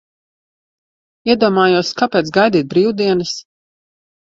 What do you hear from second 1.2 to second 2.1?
Iedomājos,